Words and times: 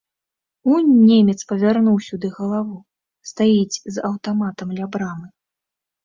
Унь 0.75 0.87
немец 1.09 1.33
павярнуў 1.49 1.97
сюды 2.07 2.27
галаву, 2.37 2.77
стаіць 3.31 3.79
з 3.97 4.05
аўтаматам 4.09 4.71
ля 4.79 4.85
брамы. 4.97 5.27